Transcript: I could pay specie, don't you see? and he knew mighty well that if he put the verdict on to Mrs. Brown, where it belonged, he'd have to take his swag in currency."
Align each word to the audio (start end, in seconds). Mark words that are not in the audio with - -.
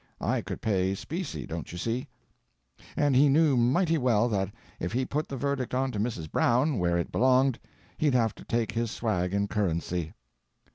I 0.19 0.41
could 0.41 0.63
pay 0.63 0.95
specie, 0.95 1.45
don't 1.45 1.71
you 1.71 1.77
see? 1.77 2.07
and 2.97 3.15
he 3.15 3.29
knew 3.29 3.55
mighty 3.55 3.99
well 3.99 4.27
that 4.29 4.51
if 4.79 4.93
he 4.93 5.05
put 5.05 5.27
the 5.27 5.37
verdict 5.37 5.75
on 5.75 5.91
to 5.91 5.99
Mrs. 5.99 6.27
Brown, 6.31 6.79
where 6.79 6.97
it 6.97 7.11
belonged, 7.11 7.59
he'd 7.99 8.15
have 8.15 8.33
to 8.33 8.43
take 8.43 8.71
his 8.71 8.89
swag 8.89 9.31
in 9.31 9.47
currency." 9.47 10.13